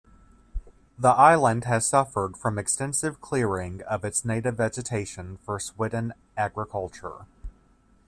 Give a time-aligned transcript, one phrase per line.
[0.97, 7.27] The island has suffered from extensive clearing of its native vegetation for swidden agriculture.